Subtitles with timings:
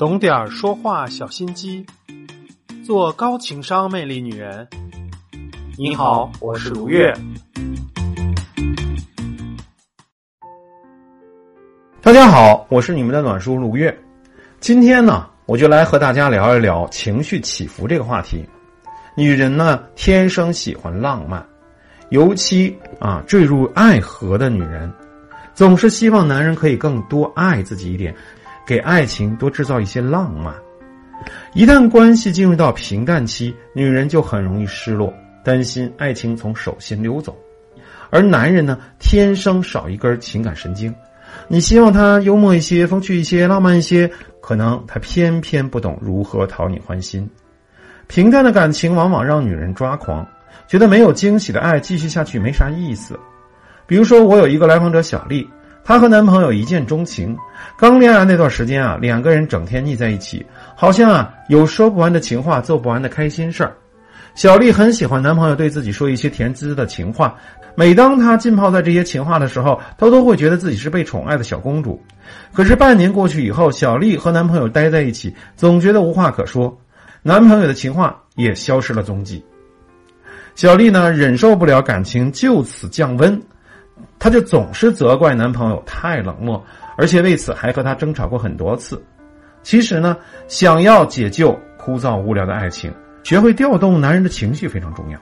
[0.00, 1.84] 懂点儿说话小心机，
[2.86, 4.66] 做高情商魅力女人。
[5.76, 7.14] 你好，我是如月。
[12.00, 13.94] 大家好，我是你们的暖叔如月。
[14.58, 18.42] 今天呢，我就来和大家聊一聊情绪起伏这个话题。
[19.14, 21.46] 女人呢，天生喜欢浪漫，
[22.08, 24.90] 尤其啊，坠入爱河的女人，
[25.52, 28.16] 总是希望男人可以更多爱自己一点。
[28.70, 30.54] 给爱情多制造一些浪漫，
[31.54, 37.36] 一旦关系进入到平淡期，女人就很容易失落，担心爱情从手心溜走。
[38.10, 40.94] 而男人呢，天生少一根情感神经，
[41.48, 44.08] 你希望他幽默一些、风趣一些、浪漫一些，
[44.40, 47.28] 可能他偏偏不懂如何讨你欢心。
[48.06, 50.24] 平淡的感情往往让女人抓狂，
[50.68, 53.18] 觉得没有惊喜的爱继续下去没啥意思。
[53.88, 55.44] 比如说，我有一个来访者小丽。
[55.84, 57.36] 她和男朋友一见钟情，
[57.76, 60.44] 刚恋爱那段时间啊，两个人整天腻在一起，
[60.76, 63.76] 好像啊有说不完的情话，做不完的开心事儿。
[64.36, 67.34] 小丽很喜欢男朋友对自己说一些甜滋滋的情话，
[67.74, 72.00] 每当她浸泡在这些情话的时候，她都会觉得自己是被宠爱的小公主。
[72.52, 76.78] 可是半年过去以后，小丽和男朋友待在一起，总觉得无话可说，
[77.22, 79.44] 男朋友的情话也消失了踪迹。
[80.54, 83.40] 小丽呢，忍受不了感情就此降温。
[84.20, 86.62] 她就总是责怪男朋友太冷漠，
[86.96, 89.02] 而且为此还和他争吵过很多次。
[89.62, 90.14] 其实呢，
[90.46, 92.92] 想要解救枯燥无聊的爱情，
[93.24, 95.18] 学会调动男人的情绪非常重要。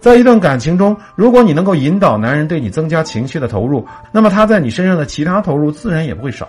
[0.00, 6.48] 在一段感情中，如果你能够引导男人对你增加情绪的投入，那么他在你身上的其他投入自然也不会少。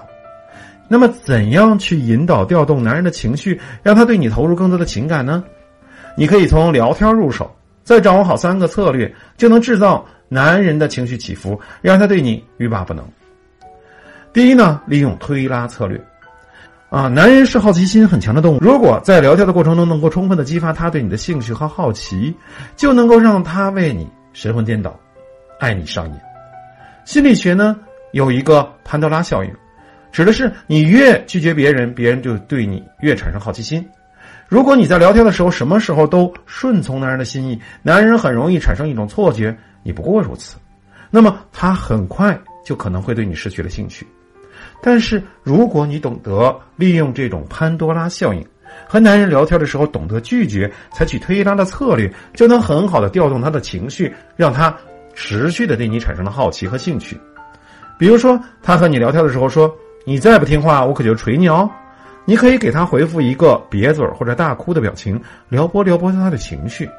[0.88, 5.44] 那么，怎样去引导调动男人的情绪，让他对你投入更多的情感呢？
[6.16, 10.06] 你可以从聊天入手，再掌握好三个策略，就能制造。
[10.30, 13.08] 男人的情绪起伏，让他对你欲罢不能。
[14.34, 16.00] 第一呢，利用推拉策略，
[16.90, 18.60] 啊，男人是好奇心很强的动物。
[18.60, 22.36] 如果在聊天的过程中能够充分的激发他对你的兴趣和好奇，
[22.76, 25.00] 就能够让他为你神魂颠倒，
[25.60, 26.14] 爱你上瘾。
[27.06, 27.80] 心理学呢
[28.12, 29.52] 有一个潘多拉效应，
[30.12, 33.84] 指的是你越拒绝别人，别人就对你越产生好奇心。
[34.48, 39.58] 如果你在聊天的时候，什么时候都顺从男人的心意，男人很容易产生一种错觉。
[39.88, 40.58] 你不过如此，
[41.10, 44.06] 那么他很快就可能会对你失去了兴趣。
[44.82, 48.46] 但是如果你懂得利用这种潘多拉效应，
[48.86, 54.76] 和男人聊天的时候懂得拒绝，采取推拉的策略，就能很好的调动他的情绪，让他
[55.14, 57.18] 持续的对你产生了好奇和兴趣。
[57.98, 59.74] 比如说，他和你聊天的时候说
[60.06, 61.70] ：“你再不听话，我可就捶你哦。”
[62.28, 65.18] 你可以给他回复一个瘪嘴或者大哭的表情，
[65.48, 66.90] 撩拨撩拨他的情绪。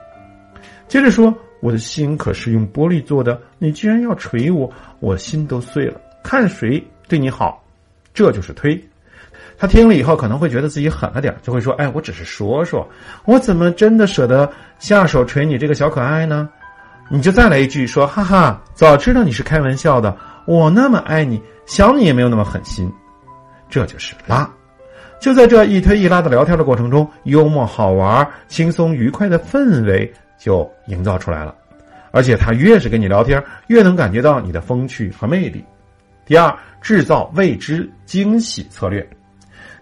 [0.89, 1.35] 接着说。
[1.61, 6.01] 我的心可是用玻璃做的，你居然要捶我，我心都碎了。
[6.23, 7.65] 看谁对你好，
[8.13, 8.81] 这就是推。
[9.57, 12.89] 他听了以后可能会觉得自己狠了点，就会说：“哎，我只是说说，
[13.25, 14.49] 我怎么真的舍得
[14.79, 16.49] 下手捶你这个小可爱呢？”
[17.11, 22.93] 你就再来一句说：“哈哈，早知道你是开玩笑的，我那么爱你，想你也没有那么狠心。”
[23.69, 24.49] 这就是拉。
[25.21, 30.13] 就在这一推一拉的聊天的过程中，幽默、好玩、轻松、愉快的氛围。
[30.39, 31.53] 就营造出来了，
[32.13, 35.65] 而且他越是跟你聊天，越能感觉到你的风趣和魅力。
[36.25, 39.05] 第二，制造未知惊喜策略。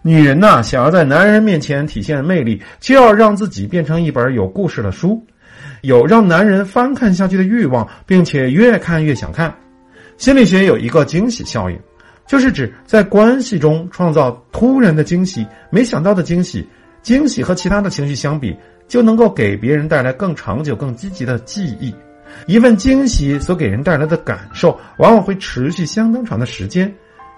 [0.01, 5.23] 女人呐，想要在男人面前体现魅力，就要让自己变成一本有故事的书，
[5.83, 9.55] 有让男人翻看下去的欲望，并且越看越想看。
[10.17, 11.79] 心理学有一个惊喜效应，
[12.27, 16.67] 就是指在关系中创造突然的惊喜、没想到的惊喜。
[17.03, 18.57] 惊喜和其他的情绪相比。
[18.89, 21.93] 就能够给别人带来更长久、更积极的记忆。
[22.47, 26.95] 一份惊喜所给人带来的感受，往往会持续相当长的时间。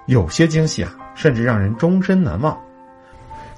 [0.09, 2.55] 有些惊喜啊，甚至让人终身难忘。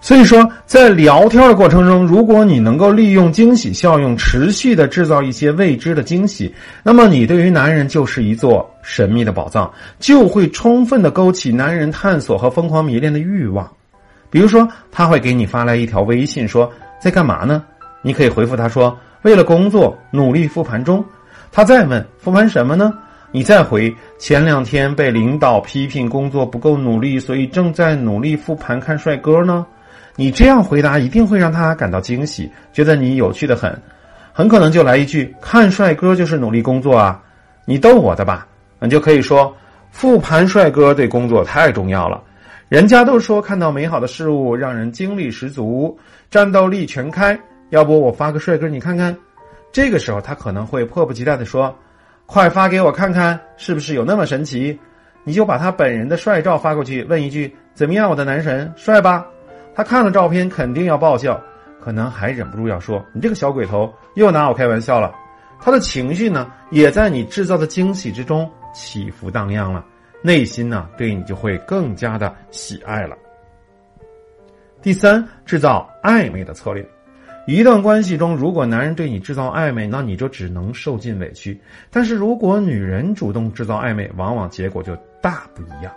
[0.02, 13.70] 所以说，在聊天的过程中，如果你能够利用惊喜效应，持续的制造一些未知的惊喜，那么你对于男人就是一座神秘的宝藏，就会充分的勾起男人探索和疯狂迷恋的欲望。
[14.30, 17.62] 比如说，他会给你发来一条微信，说在干嘛呢？
[18.00, 21.04] 你可以回复他说：“为了工作努力复盘中。”
[21.52, 22.90] 他再问：“复盘什么呢？”
[23.32, 29.66] 你再回：“前两天被领导批评工作不够努力，所以正在努力复盘看帅哥呢。”
[30.20, 33.74] 你这样回答一定会让他感到惊喜，觉得你有趣的很，
[34.34, 37.18] 很可能就来一句：“看帅哥就是努力工作啊！”
[37.64, 38.46] 你逗我的吧？
[38.80, 39.56] 你就可以说
[39.90, 42.22] ：“复盘帅哥对工作太重要了，
[42.68, 45.98] 人家都说看到美好的事物让人精力十足，
[46.30, 47.40] 战斗力全开。”
[47.70, 49.16] 要不我发个帅哥你看看，
[49.72, 51.74] 这个时候他可能会迫不及待的说
[52.26, 54.78] ：“快发给我看看，是不是有那么神奇？”
[55.24, 59.24] 你就把他本人的帅照发过去，问一句：“怎么样，我的男神，帅吧？”
[59.80, 61.42] 他看了照片肯定要爆笑，
[61.82, 65.10] 可能还忍不住要说：“你这个小鬼头又拿我开玩笑了。”
[65.58, 69.82] 他的情绪呢，也在你制造的惊喜之中起伏荡漾了，
[70.20, 73.16] 内心呢对你就会更加的喜爱了。
[74.82, 76.86] 第三，制造暧昧的策略。
[77.46, 81.58] 一段关系中，如果男人对你制造暧昧，那你就只能受尽委屈；
[81.90, 85.90] 但是如果女人主动制造暧昧，往往结果就大不一样。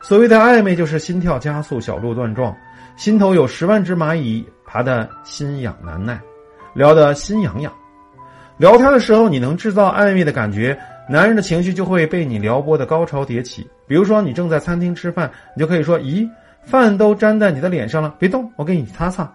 [0.00, 2.56] 所谓的暧昧，就是心跳加速、小鹿乱撞，
[2.96, 6.20] 心头有十万只蚂蚁，爬得心痒难耐，
[6.74, 7.72] 聊得心痒痒。
[8.58, 10.78] 聊天的时候，你能制造暧昧的感觉，
[11.08, 13.66] 男人的情绪就会被你撩拨的高潮迭起。
[13.86, 16.28] 比如说，你正在餐厅吃饭，你就可以说：“咦，
[16.62, 19.30] 饭都粘在你的脸上了，别动，我给你擦擦。”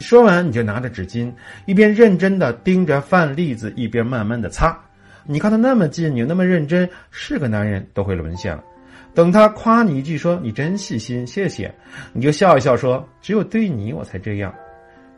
[0.00, 1.32] 说完，你就拿着纸巾，
[1.64, 4.78] 一边认真的盯着饭粒子，一边慢慢的擦。
[5.24, 8.62] 你看他那么近，你又那么认真，是个男人都会沦陷了。
[9.14, 11.74] 等他夸你一句说你真细心，谢谢，
[12.12, 14.54] 你就笑一笑说只有对你我才这样。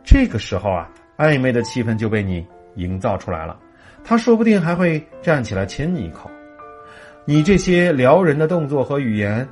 [0.05, 2.45] 这个时候啊，暧昧的气氛就被你
[2.77, 3.59] 营造出来了。
[4.03, 6.31] 他说不定还会站起来亲你一口。
[7.25, 9.47] 你这些撩人的动作和语言，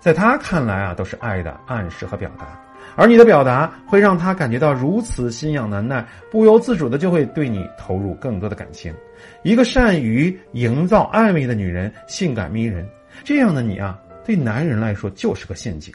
[0.00, 2.58] 在他看来啊，都是爱的暗示和表达。
[2.96, 8.92] 而你的表达会让他感觉到如此心痒难耐，不由自主的就会对你投入更多的感情。
[9.44, 12.86] 一个善于营造暧昧的女人，性感迷人。
[13.24, 15.92] 这样的你啊，对男人来说就是个陷阱。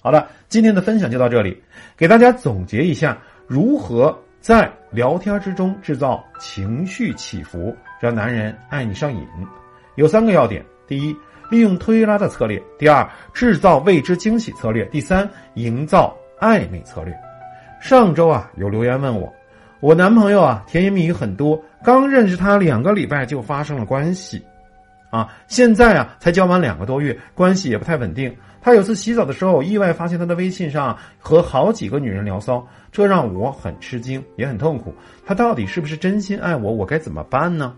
[0.00, 1.60] 好了，今天的分享就到这里，
[1.96, 9.26] 给大家总结一下如何在聊天之中制造情绪起伏，让男人爱你上瘾。
[9.96, 11.14] 有三个要点：第一，
[11.50, 17.12] 利用推拉的策略；第二，制造未知惊喜策略；第三，营造暧昧策略。
[17.80, 19.30] 上周啊，有留言问我，
[19.80, 24.40] 我男朋友啊，甜言蜜语很多，刚认识他两个礼拜就发生了关系。
[25.10, 28.34] 啊，现在啊才交往两个多月，关系也不太稳定。
[28.60, 34.94] 他有次洗澡的时候，意外发现他的微信上和好几个女人聊骚，这让我很吃惊，也很痛苦。
[35.24, 36.72] 他到底是不是真心爱我？
[36.72, 37.74] 我该怎么办呢？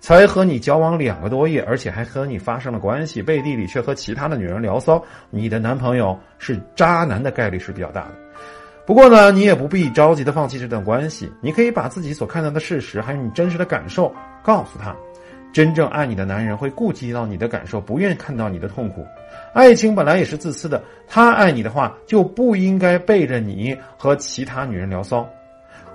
[0.00, 8.14] 才和你交往两个多月，而且还和你发生了关系，背地里却和其他的女人聊骚，你的男朋友是渣男的概率是比较大的。
[8.84, 14.94] 不过呢，你也不必着急的放弃这段关系，你可以把自己所看到的事实，还有你真实的感受告诉他。
[15.52, 19.06] 真正爱你的男人会顾及到你的感受，不愿看到你的痛苦。
[19.54, 25.26] 爱情本来也是自私的，他爱你的话就不应该背着你和其他女人聊骚。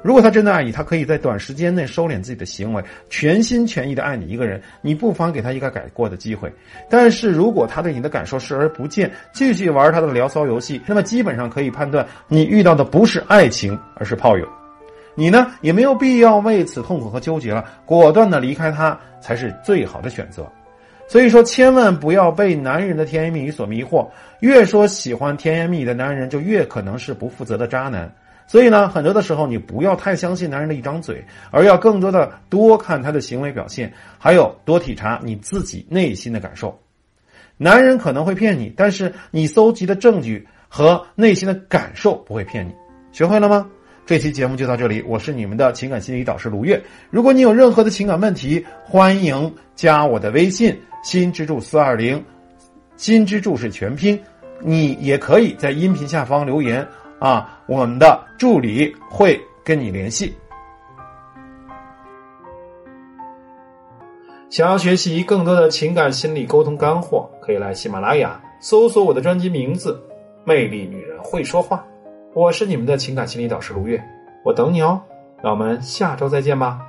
[0.03, 4.59] 如果他真的爱你，他可以在短时间内收敛自己的行为，全心全意的爱你一个人。
[4.81, 6.51] 你不妨给他一个改过的机会。
[6.89, 14.60] 但是如果他对你的感受视而不见，继续玩他的聊骚游戏，那么基本上可以判断你遇到的不是爱情，而是炮友。
[15.21, 20.51] 你呢也没有必要为此痛苦和纠结了，果断的离开他才是最好的选择。
[21.07, 24.09] 所以说，千万不要被男人的甜言蜜语所迷惑。
[24.39, 28.11] 越说喜欢甜言蜜语的男人，就越可能是不负责的渣男。
[28.47, 36.75] 所以呢，很多的时候你不要太相信男人的一张嘴，而要更多的多看他的行为表现，还有多体察你自己内心的感受。
[37.57, 42.73] 男人可能会骗你，但是你搜集的证据和内心的感受不会骗你。
[43.11, 43.69] 学会了吗？
[44.05, 46.81] 这期节目就到这里，我是你们的情感心理导师卢月。
[47.09, 52.21] 如果你有任何的情感问题，欢迎加我的微信“新之助四二零”，
[52.97, 54.19] 新之助是全拼。
[54.59, 56.85] 你也可以在音频下方留言
[57.19, 60.33] 啊，我们的助理会跟你联系。
[64.49, 69.93] 想要学习更多的情感心理沟通干货，可以来喜马拉雅搜索我的专辑名字
[70.43, 71.77] 《魅力女人会说话》。
[72.33, 74.01] 我是你们的情感心理导师卢月，
[74.43, 75.01] 我等你哦，
[75.43, 76.79] 让我们下周再见吧。